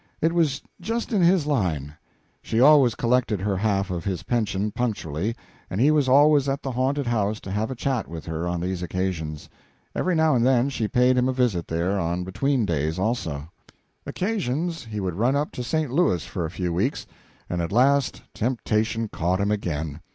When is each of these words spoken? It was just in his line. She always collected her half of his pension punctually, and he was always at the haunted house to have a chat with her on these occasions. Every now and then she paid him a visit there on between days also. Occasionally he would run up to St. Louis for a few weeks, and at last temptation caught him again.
It 0.19 0.33
was 0.33 0.63
just 0.81 1.13
in 1.13 1.21
his 1.21 1.45
line. 1.45 1.93
She 2.41 2.59
always 2.59 2.95
collected 2.95 3.39
her 3.41 3.55
half 3.57 3.91
of 3.91 4.03
his 4.03 4.23
pension 4.23 4.71
punctually, 4.71 5.35
and 5.69 5.79
he 5.79 5.91
was 5.91 6.09
always 6.09 6.49
at 6.49 6.63
the 6.63 6.71
haunted 6.71 7.05
house 7.05 7.39
to 7.41 7.51
have 7.51 7.69
a 7.69 7.75
chat 7.75 8.07
with 8.07 8.25
her 8.25 8.47
on 8.47 8.61
these 8.61 8.81
occasions. 8.81 9.47
Every 9.93 10.15
now 10.15 10.33
and 10.33 10.43
then 10.43 10.69
she 10.69 10.87
paid 10.87 11.19
him 11.19 11.29
a 11.29 11.33
visit 11.33 11.67
there 11.67 11.99
on 11.99 12.23
between 12.23 12.65
days 12.65 12.97
also. 12.97 13.51
Occasionally 14.07 14.73
he 14.73 14.99
would 14.99 15.13
run 15.19 15.35
up 15.35 15.51
to 15.51 15.61
St. 15.63 15.91
Louis 15.91 16.25
for 16.25 16.45
a 16.45 16.49
few 16.49 16.73
weeks, 16.73 17.05
and 17.47 17.61
at 17.61 17.71
last 17.71 18.23
temptation 18.33 19.07
caught 19.07 19.39
him 19.39 19.51
again. 19.51 19.99